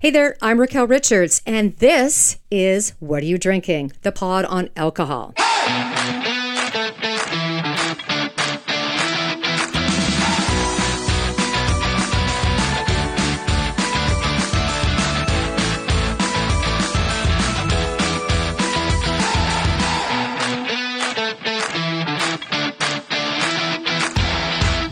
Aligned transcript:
Hey 0.00 0.10
there, 0.10 0.36
I'm 0.40 0.60
Raquel 0.60 0.86
Richards, 0.86 1.42
and 1.44 1.76
this 1.78 2.38
is 2.52 2.92
What 3.00 3.24
Are 3.24 3.26
You 3.26 3.36
Drinking? 3.36 3.90
The 4.02 4.12
pod 4.12 4.44
on 4.44 4.70
alcohol. 4.76 5.34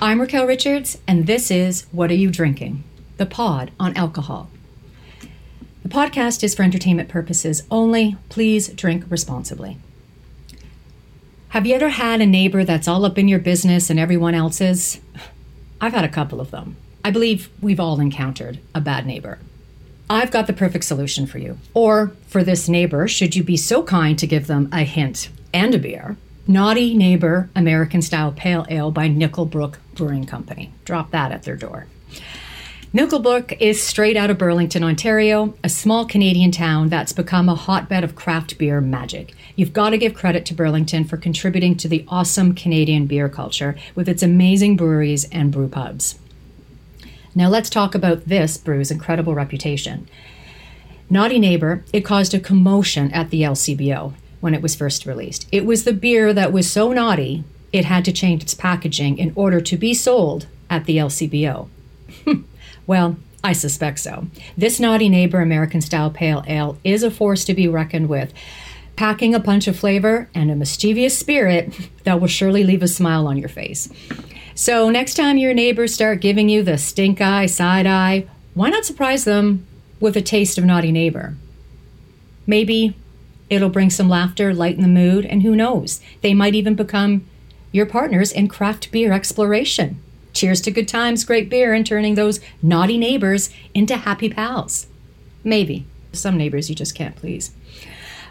I'm 0.02 0.20
Raquel 0.20 0.48
Richards, 0.48 0.98
and 1.06 1.28
this 1.28 1.52
is 1.52 1.86
What 1.92 2.10
Are 2.10 2.14
You 2.14 2.32
Drinking? 2.32 2.82
The 3.18 3.26
pod 3.26 3.70
on 3.78 3.96
alcohol. 3.96 4.50
The 5.86 5.94
podcast 5.94 6.42
is 6.42 6.52
for 6.52 6.64
entertainment 6.64 7.08
purposes 7.08 7.62
only. 7.70 8.16
Please 8.28 8.66
drink 8.66 9.04
responsibly. 9.08 9.78
Have 11.50 11.64
you 11.64 11.76
ever 11.76 11.90
had 11.90 12.20
a 12.20 12.26
neighbor 12.26 12.64
that's 12.64 12.88
all 12.88 13.04
up 13.04 13.16
in 13.18 13.28
your 13.28 13.38
business 13.38 13.88
and 13.88 13.96
everyone 13.96 14.34
else's? 14.34 15.00
I've 15.80 15.92
had 15.92 16.02
a 16.02 16.08
couple 16.08 16.40
of 16.40 16.50
them. 16.50 16.76
I 17.04 17.12
believe 17.12 17.50
we've 17.62 17.78
all 17.78 18.00
encountered 18.00 18.58
a 18.74 18.80
bad 18.80 19.06
neighbor. 19.06 19.38
I've 20.10 20.32
got 20.32 20.48
the 20.48 20.52
perfect 20.52 20.82
solution 20.82 21.24
for 21.24 21.38
you. 21.38 21.56
Or 21.72 22.08
for 22.26 22.42
this 22.42 22.68
neighbor, 22.68 23.06
should 23.06 23.36
you 23.36 23.44
be 23.44 23.56
so 23.56 23.84
kind 23.84 24.18
to 24.18 24.26
give 24.26 24.48
them 24.48 24.68
a 24.72 24.82
hint 24.82 25.28
and 25.54 25.72
a 25.72 25.78
beer. 25.78 26.16
Naughty 26.48 26.94
Neighbor 26.94 27.48
American 27.54 28.02
Style 28.02 28.32
Pale 28.32 28.66
Ale 28.70 28.90
by 28.90 29.08
Nickelbrook 29.08 29.76
Brewing 29.94 30.26
Company. 30.26 30.72
Drop 30.84 31.12
that 31.12 31.30
at 31.30 31.44
their 31.44 31.54
door. 31.54 31.86
Nickelbrook 32.96 33.54
is 33.60 33.82
straight 33.82 34.16
out 34.16 34.30
of 34.30 34.38
Burlington, 34.38 34.82
Ontario, 34.82 35.52
a 35.62 35.68
small 35.68 36.06
Canadian 36.06 36.50
town 36.50 36.88
that's 36.88 37.12
become 37.12 37.46
a 37.46 37.54
hotbed 37.54 38.02
of 38.02 38.14
craft 38.16 38.56
beer 38.56 38.80
magic. 38.80 39.34
You've 39.54 39.74
got 39.74 39.90
to 39.90 39.98
give 39.98 40.14
credit 40.14 40.46
to 40.46 40.54
Burlington 40.54 41.04
for 41.04 41.18
contributing 41.18 41.76
to 41.76 41.88
the 41.88 42.06
awesome 42.08 42.54
Canadian 42.54 43.04
beer 43.04 43.28
culture 43.28 43.76
with 43.94 44.08
its 44.08 44.22
amazing 44.22 44.78
breweries 44.78 45.28
and 45.30 45.52
brew 45.52 45.68
pubs. 45.68 46.18
Now 47.34 47.50
let's 47.50 47.68
talk 47.68 47.94
about 47.94 48.28
this 48.28 48.56
brew's 48.56 48.90
incredible 48.90 49.34
reputation. 49.34 50.08
Naughty 51.10 51.38
Neighbor, 51.38 51.84
it 51.92 52.00
caused 52.00 52.32
a 52.32 52.40
commotion 52.40 53.12
at 53.12 53.28
the 53.28 53.42
LCBO 53.42 54.14
when 54.40 54.54
it 54.54 54.62
was 54.62 54.74
first 54.74 55.04
released. 55.04 55.46
It 55.52 55.66
was 55.66 55.84
the 55.84 55.92
beer 55.92 56.32
that 56.32 56.50
was 56.50 56.70
so 56.70 56.94
naughty, 56.94 57.44
it 57.74 57.84
had 57.84 58.06
to 58.06 58.12
change 58.12 58.42
its 58.42 58.54
packaging 58.54 59.18
in 59.18 59.34
order 59.36 59.60
to 59.60 59.76
be 59.76 59.92
sold 59.92 60.46
at 60.70 60.86
the 60.86 60.96
LCBO. 60.96 61.68
Well, 62.86 63.16
I 63.42 63.52
suspect 63.52 64.00
so. 64.00 64.26
This 64.56 64.80
naughty 64.80 65.08
neighbor 65.08 65.40
American 65.40 65.80
style 65.80 66.10
pale 66.10 66.44
ale 66.46 66.78
is 66.84 67.02
a 67.02 67.10
force 67.10 67.44
to 67.44 67.54
be 67.54 67.68
reckoned 67.68 68.08
with, 68.08 68.32
packing 68.96 69.34
a 69.34 69.40
punch 69.40 69.68
of 69.68 69.78
flavor 69.78 70.28
and 70.34 70.50
a 70.50 70.56
mischievous 70.56 71.16
spirit 71.16 71.72
that 72.04 72.20
will 72.20 72.28
surely 72.28 72.64
leave 72.64 72.82
a 72.82 72.88
smile 72.88 73.26
on 73.26 73.36
your 73.36 73.48
face. 73.48 73.88
So, 74.54 74.88
next 74.88 75.14
time 75.14 75.36
your 75.36 75.52
neighbors 75.52 75.92
start 75.92 76.20
giving 76.20 76.48
you 76.48 76.62
the 76.62 76.78
stink 76.78 77.20
eye, 77.20 77.46
side 77.46 77.86
eye, 77.86 78.26
why 78.54 78.70
not 78.70 78.86
surprise 78.86 79.24
them 79.24 79.66
with 80.00 80.16
a 80.16 80.22
taste 80.22 80.56
of 80.56 80.64
naughty 80.64 80.90
neighbor? 80.90 81.36
Maybe 82.46 82.96
it'll 83.50 83.68
bring 83.68 83.90
some 83.90 84.08
laughter, 84.08 84.54
lighten 84.54 84.82
the 84.82 84.88
mood, 84.88 85.26
and 85.26 85.42
who 85.42 85.54
knows, 85.54 86.00
they 86.22 86.32
might 86.32 86.54
even 86.54 86.74
become 86.74 87.26
your 87.70 87.86
partners 87.86 88.32
in 88.32 88.48
craft 88.48 88.90
beer 88.90 89.12
exploration. 89.12 90.02
Cheers 90.36 90.60
to 90.60 90.70
good 90.70 90.86
times, 90.86 91.24
great 91.24 91.48
beer, 91.48 91.72
and 91.72 91.86
turning 91.86 92.14
those 92.14 92.40
naughty 92.60 92.98
neighbors 92.98 93.48
into 93.72 93.96
happy 93.96 94.28
pals. 94.28 94.86
Maybe. 95.42 95.86
Some 96.12 96.36
neighbors 96.36 96.68
you 96.68 96.76
just 96.76 96.94
can't 96.94 97.16
please. 97.16 97.52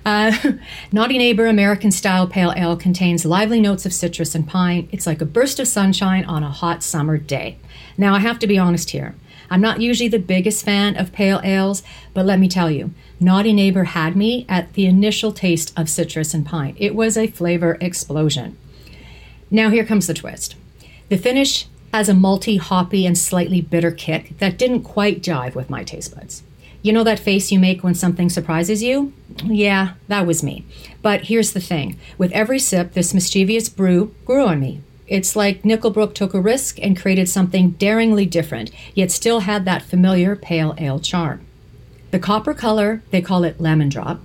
Uh, 0.06 0.32
Naughty 0.92 1.18
Neighbor 1.18 1.48
American 1.48 1.90
Style 1.90 2.28
Pale 2.28 2.54
Ale 2.56 2.78
contains 2.78 3.26
lively 3.26 3.60
notes 3.60 3.88
of 3.88 3.94
citrus 3.94 4.36
and 4.36 4.48
pine. 4.48 4.88
It's 4.92 5.08
like 5.08 5.20
a 5.20 5.26
burst 5.26 5.60
of 5.60 5.68
sunshine 5.68 6.26
on 6.26 6.44
a 6.44 6.52
hot 6.52 6.84
summer 6.84 7.18
day. 7.18 7.58
Now, 7.98 8.14
I 8.14 8.20
have 8.20 8.38
to 8.38 8.48
be 8.48 8.60
honest 8.60 8.92
here. 8.92 9.16
I'm 9.50 9.62
not 9.62 9.82
usually 9.82 10.08
the 10.08 10.20
biggest 10.20 10.64
fan 10.64 10.96
of 10.98 11.12
pale 11.12 11.42
ales, 11.44 11.82
but 12.14 12.28
let 12.28 12.38
me 12.38 12.48
tell 12.48 12.70
you, 12.70 12.92
Naughty 13.20 13.52
Neighbor 13.52 13.86
had 13.86 14.16
me 14.16 14.46
at 14.48 14.74
the 14.74 14.86
initial 14.86 15.32
taste 15.32 15.74
of 15.76 15.90
citrus 15.90 16.36
and 16.36 16.46
pine. 16.46 16.76
It 16.78 16.94
was 16.94 17.18
a 17.18 17.26
flavor 17.26 17.80
explosion. 17.82 18.60
Now, 19.50 19.72
here 19.72 19.86
comes 19.86 20.06
the 20.06 20.14
twist. 20.14 20.56
The 21.10 21.18
finish 21.18 21.68
has 21.96 22.10
a 22.10 22.14
malty, 22.14 22.60
hoppy, 22.60 23.06
and 23.06 23.18
slightly 23.18 23.62
bitter 23.62 23.90
kick 23.90 24.38
that 24.40 24.58
didn't 24.58 24.84
quite 24.84 25.22
jive 25.22 25.56
with 25.56 25.70
my 25.70 25.82
taste 25.82 26.14
buds. 26.14 26.44
You 26.82 26.92
know 26.92 27.06
that 27.06 27.20
face 27.20 27.54
you 27.54 27.58
make 27.58 27.86
when 27.86 27.96
something 27.96 28.30
surprises 28.30 28.84
you? 28.84 29.14
Yeah, 29.46 29.94
that 30.10 30.28
was 30.28 30.44
me. 30.44 30.66
But 31.02 31.28
here's 31.28 31.54
the 31.54 31.62
thing 31.62 31.98
with 32.18 32.34
every 32.34 32.60
sip, 32.60 32.92
this 32.92 33.14
mischievous 33.14 33.70
brew 33.70 34.14
grew 34.26 34.46
on 34.46 34.60
me. 34.60 34.82
It's 35.08 35.38
like 35.38 35.62
Nickelbrook 35.62 36.14
took 36.14 36.34
a 36.34 36.42
risk 36.42 36.80
and 36.82 37.00
created 37.00 37.30
something 37.30 37.72
daringly 37.72 38.26
different, 38.26 38.72
yet 38.94 39.10
still 39.10 39.40
had 39.40 39.64
that 39.64 39.82
familiar 39.82 40.36
pale 40.36 40.76
ale 40.78 41.00
charm. 41.00 41.46
The 42.12 42.20
copper 42.20 42.54
color, 42.54 43.04
they 43.12 43.22
call 43.22 43.46
it 43.46 43.62
lemon 43.62 43.88
drop. 43.88 44.20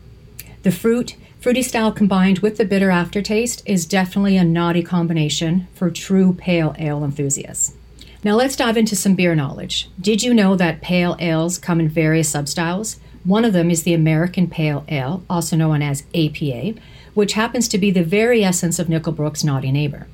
The 0.65 0.73
fruit, 0.73 1.15
Fruity 1.41 1.63
style 1.63 1.91
combined 1.91 2.41
with 2.41 2.59
the 2.59 2.67
bitter 2.67 2.91
aftertaste 2.91 3.63
is 3.65 3.87
definitely 3.87 4.37
a 4.37 4.45
naughty 4.45 4.83
combination 4.83 5.69
for 5.73 5.91
true 5.91 6.35
pale 6.35 6.77
ale 6.79 7.03
enthusiasts. 7.03 7.75
Now 8.23 8.35
let's 8.35 8.57
dive 8.57 8.77
into 8.77 8.95
some 8.95 9.15
beer 9.15 9.35
knowledge. 9.35 9.89
Did 9.99 10.23
you 10.23 10.35
know 10.35 10.55
that 10.57 10.83
pale 10.83 11.17
ales 11.19 11.57
come 11.57 11.81
in 11.81 11.89
various 11.89 12.31
substyles? 12.31 12.99
One 13.25 13.47
of 13.47 13.55
them 13.55 13.71
is 13.71 13.85
the 13.85 13.95
American 13.95 14.51
Pale 14.51 14.85
Ale, 14.91 15.23
also 15.31 15.57
known 15.57 15.81
as 15.81 16.05
APA, 16.15 16.75
which 17.15 17.33
happens 17.33 17.69
to 17.69 17.79
be 17.79 17.91
the 17.91 18.05
very 18.05 18.45
essence 18.45 18.79
of 18.79 18.89
Nickelbrook's 18.89 19.43
Naughty 19.43 19.73
Neighbor. 19.73 20.09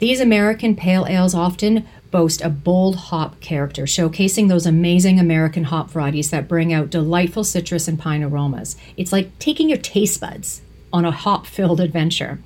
These 0.00 0.20
American 0.20 0.76
pale 0.76 1.06
ales 1.06 1.34
often 1.34 1.86
boast 2.16 2.40
a 2.40 2.48
bold 2.48 2.96
hop 2.96 3.38
character, 3.40 3.82
showcasing 3.82 4.48
those 4.48 4.64
amazing 4.64 5.20
American 5.20 5.64
hop 5.64 5.90
varieties 5.90 6.30
that 6.30 6.48
bring 6.48 6.72
out 6.72 6.88
delightful 6.88 7.44
citrus 7.44 7.88
and 7.88 7.98
pine 7.98 8.22
aromas. 8.22 8.74
It's 8.96 9.12
like 9.12 9.38
taking 9.38 9.68
your 9.68 9.76
taste 9.76 10.18
buds 10.18 10.62
on 10.94 11.04
a 11.04 11.10
hop 11.10 11.44
filled 11.44 11.78
adventure. 11.78 12.38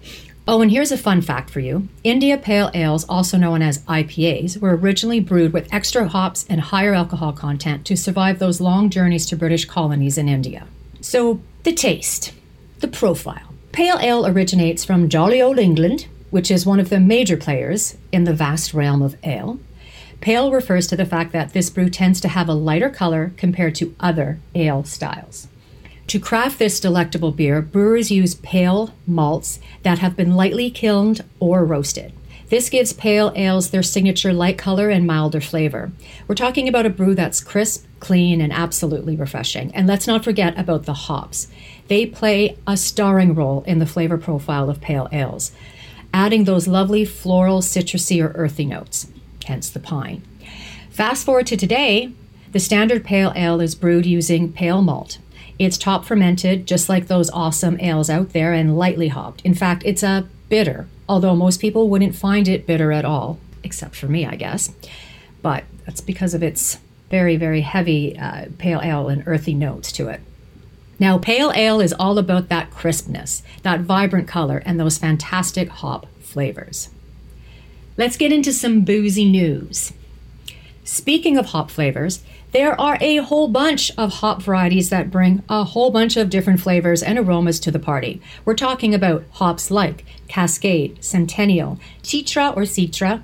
Oh, 0.48 0.60
and 0.60 0.72
here's 0.72 0.90
a 0.90 0.98
fun 0.98 1.22
fact 1.22 1.50
for 1.50 1.60
you 1.60 1.88
India 2.02 2.36
Pale 2.36 2.72
Ales, 2.74 3.04
also 3.08 3.38
known 3.38 3.62
as 3.62 3.84
IPAs, 3.84 4.60
were 4.60 4.76
originally 4.76 5.20
brewed 5.20 5.52
with 5.52 5.72
extra 5.72 6.08
hops 6.08 6.44
and 6.50 6.60
higher 6.60 6.92
alcohol 6.92 7.32
content 7.32 7.86
to 7.86 7.96
survive 7.96 8.40
those 8.40 8.60
long 8.60 8.90
journeys 8.90 9.24
to 9.26 9.36
British 9.36 9.66
colonies 9.66 10.18
in 10.18 10.28
India. 10.28 10.66
So, 11.00 11.40
the 11.62 11.72
taste, 11.72 12.32
the 12.80 12.88
profile. 12.88 13.54
Pale 13.70 14.00
Ale 14.00 14.26
originates 14.26 14.84
from 14.84 15.08
jolly 15.08 15.40
old 15.40 15.60
England 15.60 16.08
which 16.30 16.50
is 16.50 16.66
one 16.66 16.80
of 16.80 16.88
the 16.88 17.00
major 17.00 17.36
players 17.36 17.96
in 18.12 18.24
the 18.24 18.34
vast 18.34 18.72
realm 18.72 19.02
of 19.02 19.16
ale. 19.24 19.58
Pale 20.20 20.52
refers 20.52 20.86
to 20.86 20.96
the 20.96 21.06
fact 21.06 21.32
that 21.32 21.52
this 21.52 21.70
brew 21.70 21.88
tends 21.88 22.20
to 22.20 22.28
have 22.28 22.48
a 22.48 22.54
lighter 22.54 22.90
color 22.90 23.32
compared 23.36 23.74
to 23.76 23.94
other 24.00 24.38
ale 24.54 24.84
styles. 24.84 25.48
To 26.08 26.18
craft 26.18 26.58
this 26.58 26.80
delectable 26.80 27.30
beer, 27.30 27.62
brewers 27.62 28.10
use 28.10 28.34
pale 28.34 28.92
malts 29.06 29.60
that 29.82 30.00
have 30.00 30.16
been 30.16 30.34
lightly 30.34 30.70
kilned 30.70 31.24
or 31.38 31.64
roasted. 31.64 32.12
This 32.48 32.68
gives 32.68 32.92
pale 32.92 33.32
ales 33.36 33.70
their 33.70 33.82
signature 33.84 34.32
light 34.32 34.58
color 34.58 34.90
and 34.90 35.06
milder 35.06 35.40
flavor. 35.40 35.92
We're 36.26 36.34
talking 36.34 36.68
about 36.68 36.84
a 36.84 36.90
brew 36.90 37.14
that's 37.14 37.40
crisp, 37.40 37.86
clean, 38.00 38.40
and 38.40 38.52
absolutely 38.52 39.14
refreshing. 39.14 39.72
And 39.72 39.86
let's 39.86 40.08
not 40.08 40.24
forget 40.24 40.58
about 40.58 40.84
the 40.84 40.94
hops. 40.94 41.46
They 41.86 42.06
play 42.06 42.56
a 42.66 42.76
starring 42.76 43.36
role 43.36 43.62
in 43.68 43.78
the 43.78 43.86
flavor 43.86 44.18
profile 44.18 44.68
of 44.68 44.80
pale 44.80 45.08
ales 45.12 45.52
adding 46.12 46.44
those 46.44 46.66
lovely 46.66 47.04
floral, 47.04 47.60
citrusy, 47.60 48.22
or 48.22 48.32
earthy 48.32 48.64
notes, 48.64 49.08
hence 49.46 49.70
the 49.70 49.80
pine. 49.80 50.22
Fast 50.90 51.24
forward 51.24 51.46
to 51.46 51.56
today, 51.56 52.12
the 52.52 52.60
standard 52.60 53.04
pale 53.04 53.32
ale 53.36 53.60
is 53.60 53.74
brewed 53.74 54.06
using 54.06 54.52
pale 54.52 54.82
malt. 54.82 55.18
It's 55.58 55.78
top 55.78 56.04
fermented, 56.04 56.66
just 56.66 56.88
like 56.88 57.06
those 57.06 57.30
awesome 57.30 57.78
ales 57.80 58.10
out 58.10 58.32
there, 58.32 58.52
and 58.52 58.78
lightly 58.78 59.08
hopped. 59.08 59.42
In 59.42 59.54
fact, 59.54 59.82
it's 59.84 60.02
a 60.02 60.26
bitter, 60.48 60.88
although 61.08 61.36
most 61.36 61.60
people 61.60 61.88
wouldn't 61.88 62.14
find 62.14 62.48
it 62.48 62.66
bitter 62.66 62.92
at 62.92 63.04
all, 63.04 63.38
except 63.62 63.94
for 63.94 64.06
me, 64.06 64.26
I 64.26 64.36
guess. 64.36 64.72
But 65.42 65.64
that's 65.86 66.00
because 66.00 66.34
of 66.34 66.42
its 66.42 66.78
very, 67.10 67.36
very 67.36 67.60
heavy 67.60 68.18
uh, 68.18 68.46
pale 68.58 68.80
ale 68.82 69.08
and 69.08 69.22
earthy 69.26 69.54
notes 69.54 69.92
to 69.92 70.08
it. 70.08 70.20
Now, 71.00 71.16
pale 71.16 71.50
ale 71.56 71.80
is 71.80 71.94
all 71.98 72.18
about 72.18 72.50
that 72.50 72.70
crispness, 72.70 73.42
that 73.62 73.80
vibrant 73.80 74.28
color, 74.28 74.62
and 74.66 74.78
those 74.78 74.98
fantastic 74.98 75.70
hop 75.70 76.06
flavors. 76.20 76.90
Let's 77.96 78.18
get 78.18 78.32
into 78.32 78.52
some 78.52 78.82
boozy 78.82 79.24
news. 79.24 79.94
Speaking 80.84 81.38
of 81.38 81.46
hop 81.46 81.70
flavors, 81.70 82.22
there 82.52 82.78
are 82.78 82.98
a 83.00 83.16
whole 83.16 83.48
bunch 83.48 83.90
of 83.96 84.14
hop 84.14 84.42
varieties 84.42 84.90
that 84.90 85.10
bring 85.10 85.42
a 85.48 85.64
whole 85.64 85.90
bunch 85.90 86.16
of 86.16 86.28
different 86.28 86.60
flavors 86.60 87.02
and 87.02 87.18
aromas 87.18 87.60
to 87.60 87.70
the 87.70 87.78
party. 87.78 88.20
We're 88.44 88.54
talking 88.54 88.94
about 88.94 89.24
hops 89.32 89.70
like 89.70 90.04
Cascade, 90.28 91.02
Centennial, 91.02 91.78
Citra 92.02 92.54
or 92.54 92.62
Citra, 92.62 93.22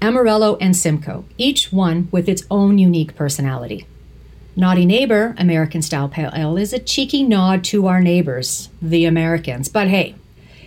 Amarillo, 0.00 0.56
and 0.60 0.76
Simcoe, 0.76 1.24
each 1.38 1.72
one 1.72 2.08
with 2.12 2.28
its 2.28 2.44
own 2.50 2.78
unique 2.78 3.16
personality. 3.16 3.86
Naughty 4.60 4.84
Neighbor 4.84 5.34
American 5.38 5.80
Style 5.80 6.06
Pale 6.06 6.32
Ale 6.36 6.58
is 6.58 6.74
a 6.74 6.78
cheeky 6.78 7.22
nod 7.22 7.64
to 7.64 7.86
our 7.86 7.98
neighbors, 7.98 8.68
the 8.82 9.06
Americans. 9.06 9.70
But 9.70 9.88
hey, 9.88 10.16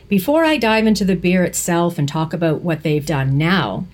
before 0.10 0.44
I 0.44 0.58
dive 0.58 0.88
into 0.88 1.06
the 1.06 1.16
beer 1.16 1.44
itself 1.44 2.00
and 2.00 2.10
talk 2.10 2.34
about 2.34 2.62
what 2.62 2.82
they've 2.82 3.06
done 3.06 3.38
now, 3.38 3.86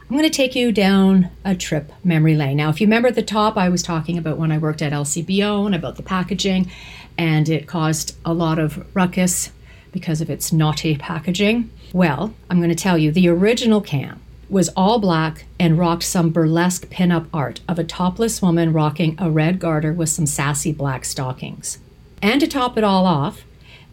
I'm 0.00 0.16
going 0.16 0.22
to 0.22 0.30
take 0.30 0.56
you 0.56 0.72
down 0.72 1.28
a 1.44 1.54
trip 1.54 1.92
memory 2.02 2.34
lane. 2.34 2.56
Now, 2.56 2.70
if 2.70 2.80
you 2.80 2.86
remember 2.86 3.08
at 3.08 3.14
the 3.14 3.22
top, 3.22 3.58
I 3.58 3.68
was 3.68 3.82
talking 3.82 4.16
about 4.16 4.38
when 4.38 4.50
I 4.50 4.56
worked 4.56 4.80
at 4.80 4.94
LCBO 4.94 5.66
and 5.66 5.74
about 5.74 5.96
the 5.96 6.02
packaging, 6.02 6.70
and 7.18 7.46
it 7.46 7.66
caused 7.66 8.16
a 8.24 8.32
lot 8.32 8.58
of 8.58 8.82
ruckus 8.96 9.50
because 9.92 10.22
of 10.22 10.30
its 10.30 10.50
naughty 10.50 10.96
packaging. 10.96 11.70
Well, 11.92 12.32
I'm 12.48 12.56
going 12.56 12.70
to 12.70 12.74
tell 12.74 12.96
you 12.96 13.12
the 13.12 13.28
original 13.28 13.82
can 13.82 14.18
was 14.48 14.68
all 14.70 14.98
black 14.98 15.46
and 15.58 15.78
rocked 15.78 16.02
some 16.02 16.30
burlesque 16.30 16.90
pin-up 16.90 17.26
art 17.32 17.60
of 17.68 17.78
a 17.78 17.84
topless 17.84 18.42
woman 18.42 18.72
rocking 18.72 19.14
a 19.18 19.30
red 19.30 19.58
garter 19.58 19.92
with 19.92 20.08
some 20.08 20.26
sassy 20.26 20.72
black 20.72 21.04
stockings. 21.04 21.78
And 22.20 22.40
to 22.40 22.46
top 22.46 22.76
it 22.76 22.84
all 22.84 23.06
off, 23.06 23.44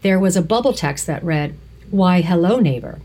there 0.02 0.18
was 0.18 0.36
a 0.36 0.42
bubble 0.42 0.72
text 0.72 1.06
that 1.06 1.24
read, 1.24 1.56
Why, 1.90 2.20
hello, 2.20 2.58
neighbor. 2.58 3.00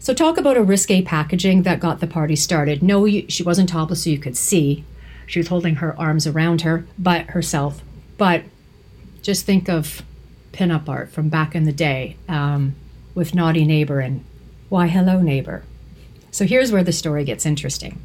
So, 0.00 0.14
talk 0.14 0.38
about 0.38 0.56
a 0.56 0.62
risque 0.62 1.02
packaging 1.02 1.62
that 1.62 1.80
got 1.80 2.00
the 2.00 2.06
party 2.06 2.36
started. 2.36 2.82
No, 2.82 3.06
she 3.06 3.42
wasn't 3.42 3.68
topless, 3.68 4.04
so 4.04 4.10
you 4.10 4.18
could 4.18 4.36
see. 4.36 4.84
She 5.26 5.40
was 5.40 5.48
holding 5.48 5.76
her 5.76 5.98
arms 5.98 6.26
around 6.26 6.62
her, 6.62 6.86
but 6.98 7.26
herself. 7.30 7.82
But 8.16 8.44
just 9.22 9.44
think 9.44 9.68
of 9.68 10.02
pinup 10.52 10.88
art 10.88 11.10
from 11.10 11.28
back 11.28 11.54
in 11.54 11.64
the 11.64 11.72
day 11.72 12.16
um, 12.28 12.74
with 13.14 13.34
Naughty 13.34 13.64
Neighbor 13.64 14.00
and 14.00 14.24
Why 14.68 14.86
Hello 14.86 15.20
Neighbor. 15.20 15.64
So 16.30 16.46
here's 16.46 16.72
where 16.72 16.84
the 16.84 16.92
story 16.92 17.24
gets 17.24 17.46
interesting. 17.46 18.02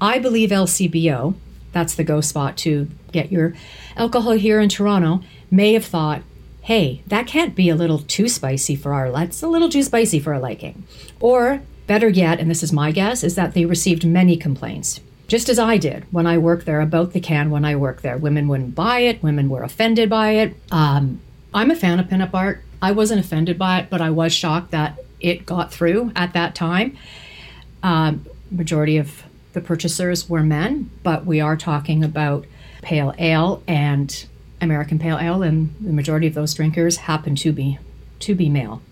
I 0.00 0.18
believe 0.18 0.50
LCBO, 0.50 1.34
that's 1.72 1.94
the 1.94 2.04
go 2.04 2.20
spot 2.20 2.56
to 2.58 2.88
get 3.12 3.32
your 3.32 3.54
alcohol 3.96 4.32
here 4.32 4.60
in 4.60 4.68
Toronto, 4.68 5.22
may 5.50 5.72
have 5.72 5.84
thought, 5.84 6.22
hey, 6.62 7.02
that 7.06 7.26
can't 7.26 7.54
be 7.54 7.68
a 7.68 7.76
little 7.76 7.98
too 7.98 8.28
spicy 8.28 8.76
for 8.76 8.92
our, 8.92 9.10
that's 9.10 9.42
a 9.42 9.48
little 9.48 9.68
too 9.68 9.82
spicy 9.82 10.18
for 10.18 10.34
our 10.34 10.40
liking. 10.40 10.84
Or 11.20 11.62
better 11.86 12.08
yet, 12.08 12.40
and 12.40 12.50
this 12.50 12.62
is 12.62 12.72
my 12.72 12.92
guess, 12.92 13.22
is 13.22 13.34
that 13.34 13.54
they 13.54 13.64
received 13.64 14.06
many 14.06 14.36
complaints 14.36 15.00
just 15.26 15.48
as 15.48 15.58
I 15.58 15.78
did 15.78 16.04
when 16.10 16.26
I 16.26 16.38
worked 16.38 16.66
there 16.66 16.80
about 16.80 17.12
the 17.12 17.20
can 17.20 17.50
when 17.50 17.64
I 17.64 17.76
worked 17.76 18.02
there. 18.02 18.16
Women 18.16 18.48
wouldn't 18.48 18.74
buy 18.74 19.00
it, 19.00 19.22
women 19.22 19.48
were 19.48 19.62
offended 19.62 20.10
by 20.10 20.32
it. 20.32 20.56
Um, 20.70 21.20
I'm 21.52 21.70
a 21.70 21.76
fan 21.76 21.98
of 21.98 22.06
pinup 22.06 22.34
art. 22.34 22.62
I 22.82 22.92
wasn't 22.92 23.24
offended 23.24 23.58
by 23.58 23.80
it, 23.80 23.90
but 23.90 24.00
I 24.00 24.10
was 24.10 24.32
shocked 24.32 24.72
that 24.72 24.98
it 25.20 25.46
got 25.46 25.72
through 25.72 26.12
at 26.14 26.34
that 26.34 26.54
time. 26.54 26.96
Um, 27.84 28.26
majority 28.50 28.96
of 28.96 29.22
the 29.52 29.60
purchasers 29.60 30.28
were 30.28 30.42
men, 30.42 30.90
but 31.04 31.24
we 31.24 31.40
are 31.40 31.56
talking 31.56 32.02
about 32.02 32.46
pale 32.82 33.14
ale 33.18 33.62
and 33.68 34.26
American 34.60 34.98
pale 34.98 35.18
ale, 35.18 35.42
and 35.42 35.72
the 35.80 35.92
majority 35.92 36.26
of 36.26 36.34
those 36.34 36.52
drinkers 36.54 36.96
happen 36.96 37.36
to 37.36 37.52
be 37.52 37.78
to 38.18 38.34
be 38.34 38.48
male. 38.48 38.82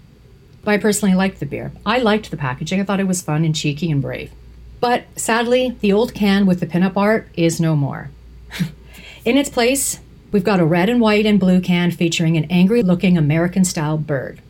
But 0.63 0.73
I 0.73 0.79
personally 0.79 1.17
liked 1.17 1.41
the 1.41 1.47
beer. 1.47 1.73
I 1.85 1.99
liked 1.99 2.31
the 2.31 2.37
packaging. 2.37 2.81
I 2.81 2.85
thought 2.85 3.01
it 3.01 3.09
was 3.09 3.23
fun 3.23 3.45
and 3.45 3.57
cheeky 3.57 3.91
and 3.91 4.01
brave. 4.01 4.31
But 4.79 5.07
sadly, 5.17 5.77
the 5.81 5.93
old 5.93 6.15
can 6.15 6.47
with 6.47 6.61
the 6.61 6.67
pinup 6.67 6.97
art 6.97 7.29
is 7.35 7.61
no 7.61 7.75
more. 7.75 8.11
In 9.25 9.37
its 9.37 9.49
place, 9.49 9.99
We've 10.33 10.43
got 10.43 10.61
a 10.61 10.65
red 10.65 10.89
and 10.89 10.99
white 10.99 11.27
and 11.27 11.39
blue 11.39 11.61
can 11.61 11.91
featuring 11.91 12.39
an 12.39 12.47
angry 12.49 12.83
looking 12.83 13.19
American 13.19 13.67
style 13.67 13.99
bird. 13.99 14.41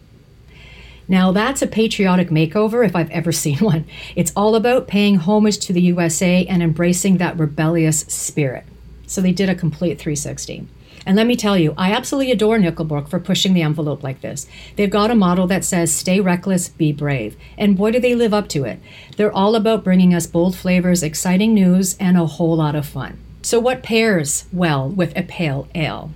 Now, 1.09 1.33
that's 1.33 1.63
a 1.63 1.67
patriotic 1.67 2.31
makeover 2.31 2.85
if 2.87 2.95
I've 2.95 3.11
ever 3.11 3.33
seen 3.33 3.59
one. 3.61 3.85
It's 4.17 4.33
all 4.37 4.55
about 4.55 4.89
paying 4.89 5.17
homage 5.17 5.59
to 5.61 5.73
the 5.73 5.83
USA 5.83 6.47
and 6.47 6.63
embracing 6.63 7.19
that 7.19 7.39
rebellious 7.39 8.01
spirit. 8.01 8.65
So 9.07 9.21
they 9.21 9.33
did 9.33 9.49
a 9.49 9.55
complete 9.55 9.99
360. 9.99 10.67
And 11.05 11.17
let 11.17 11.27
me 11.27 11.37
tell 11.37 11.59
you, 11.59 11.75
I 11.77 11.93
absolutely 11.93 12.31
adore 12.31 12.59
Nickelbrook 12.59 13.09
for 13.09 13.19
pushing 13.19 13.55
the 13.55 13.63
envelope 13.63 14.03
like 14.03 14.21
this. 14.21 14.47
They've 14.77 14.89
got 14.89 15.11
a 15.11 15.17
model 15.17 15.47
that 15.49 15.65
says, 15.65 15.93
stay 15.93 16.21
reckless, 16.21 16.69
be 16.69 16.93
brave. 16.93 17.37
And 17.59 17.77
boy, 17.77 17.91
do 17.91 18.01
they 18.01 18.15
live 18.15 18.33
up 18.33 18.49
to 18.51 18.65
it. 18.65 18.79
They're 19.17 19.33
all 19.33 19.57
about 19.57 19.85
bringing 19.85 20.15
us 20.15 20.27
bold 20.27 20.57
flavors, 20.57 21.03
exciting 21.03 21.55
news, 21.55 21.97
and 21.99 22.17
a 22.17 22.27
whole 22.27 22.57
lot 22.57 22.77
of 22.77 22.87
fun. 22.87 23.19
So, 23.43 23.59
what 23.59 23.83
pairs 23.83 24.47
well 24.53 24.89
with 24.89 25.17
a 25.17 25.25
pale 25.25 25.67
ale? 25.75 26.13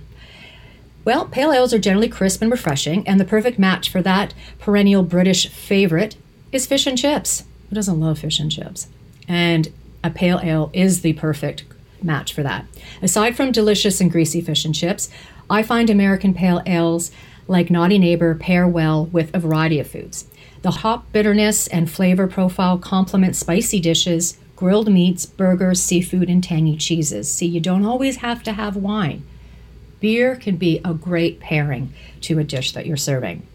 Well, 1.07 1.23
pale 1.25 1.53
ales 1.53 1.73
are 1.73 1.79
generally 1.79 2.09
crisp 2.09 2.41
and 2.41 2.51
refreshing, 2.51 3.07
and 3.07 3.17
the 3.17 3.23
perfect 3.23 3.57
match 3.57 3.87
for 3.87 4.01
that 4.01 4.33
perennial 4.59 5.03
British 5.03 5.47
favorite 5.47 6.17
is 6.51 6.67
fish 6.67 6.85
and 6.85 6.97
chips. 6.97 7.45
Who 7.69 7.75
doesn't 7.75 8.01
love 8.01 8.19
fish 8.19 8.41
and 8.41 8.51
chips? 8.51 8.89
And 9.25 9.71
a 10.03 10.09
pale 10.09 10.41
ale 10.43 10.69
is 10.73 11.03
the 11.03 11.13
perfect 11.13 11.63
match 12.03 12.33
for 12.33 12.43
that. 12.43 12.65
Aside 13.01 13.37
from 13.37 13.53
delicious 13.53 14.01
and 14.01 14.11
greasy 14.11 14.41
fish 14.41 14.65
and 14.65 14.75
chips, 14.75 15.09
I 15.49 15.63
find 15.63 15.89
American 15.89 16.33
pale 16.33 16.61
ales 16.65 17.09
like 17.47 17.71
Naughty 17.71 17.99
Neighbor 17.99 18.35
pair 18.35 18.67
well 18.67 19.05
with 19.05 19.33
a 19.33 19.39
variety 19.39 19.79
of 19.79 19.89
foods. 19.89 20.27
The 20.61 20.71
hop 20.71 21.09
bitterness 21.13 21.67
and 21.67 21.89
flavor 21.89 22.27
profile 22.27 22.77
complement 22.77 23.37
spicy 23.37 23.79
dishes 23.79 24.37
grilled 24.57 24.91
meats, 24.91 25.25
burgers, 25.25 25.81
seafood, 25.81 26.29
and 26.29 26.43
tangy 26.43 26.75
cheeses. 26.75 27.31
See, 27.31 27.45
you 27.45 27.61
don't 27.61 27.85
always 27.85 28.17
have 28.17 28.43
to 28.43 28.51
have 28.51 28.75
wine. 28.75 29.23
Beer 29.99 30.35
can 30.35 30.57
be 30.57 30.79
a 30.85 30.93
great 30.93 31.39
pairing 31.39 31.93
to 32.21 32.39
a 32.39 32.43
dish 32.43 32.71
that 32.73 32.85
you're 32.85 32.97
serving. 32.97 33.45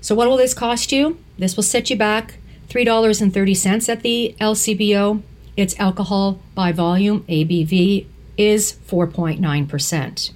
So, 0.00 0.14
what 0.14 0.28
will 0.28 0.36
this 0.36 0.54
cost 0.54 0.92
you? 0.92 1.18
This 1.38 1.56
will 1.56 1.62
set 1.62 1.90
you 1.90 1.96
back 1.96 2.38
$3.30 2.68 3.88
at 3.88 4.02
the 4.02 4.34
LCBO. 4.40 5.22
Its 5.56 5.78
alcohol 5.78 6.40
by 6.54 6.72
volume, 6.72 7.22
ABV, 7.28 8.06
is 8.36 8.74
4.9%. 8.88 10.30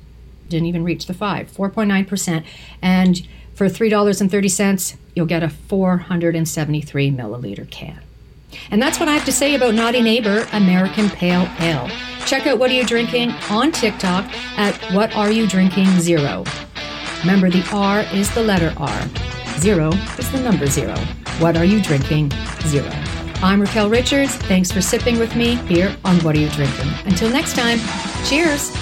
Didn't 0.48 0.66
even 0.66 0.84
reach 0.84 1.06
the 1.06 1.14
5, 1.14 1.50
4.9%. 1.50 2.44
And 2.80 3.26
for 3.54 3.66
$3.30, 3.66 4.96
you'll 5.14 5.26
get 5.26 5.42
a 5.42 5.48
473 5.48 7.10
milliliter 7.10 7.68
can. 7.68 8.00
And 8.70 8.80
that's 8.80 8.98
what 8.98 9.08
I 9.08 9.12
have 9.12 9.24
to 9.26 9.32
say 9.32 9.54
about 9.54 9.74
Naughty 9.74 10.00
Neighbor 10.00 10.46
American 10.52 11.10
Pale 11.10 11.48
Ale. 11.60 12.07
Check 12.28 12.46
out 12.46 12.58
What 12.58 12.70
Are 12.70 12.74
You 12.74 12.84
Drinking 12.84 13.30
on 13.48 13.72
TikTok 13.72 14.22
at 14.58 14.76
What 14.92 15.16
Are 15.16 15.32
You 15.32 15.46
Drinking 15.46 15.86
Zero. 15.98 16.44
Remember, 17.20 17.48
the 17.48 17.66
R 17.72 18.00
is 18.12 18.30
the 18.34 18.42
letter 18.42 18.74
R. 18.76 19.08
Zero 19.58 19.92
is 20.18 20.30
the 20.30 20.38
number 20.40 20.66
zero. 20.66 20.94
What 21.38 21.56
Are 21.56 21.64
You 21.64 21.80
Drinking 21.80 22.30
Zero. 22.64 22.90
I'm 23.36 23.62
Raquel 23.62 23.88
Richards. 23.88 24.34
Thanks 24.34 24.70
for 24.70 24.82
sipping 24.82 25.18
with 25.18 25.34
me 25.36 25.54
here 25.54 25.96
on 26.04 26.16
What 26.18 26.36
Are 26.36 26.38
You 26.38 26.50
Drinking. 26.50 26.90
Until 27.06 27.30
next 27.30 27.56
time, 27.56 27.78
cheers. 28.26 28.76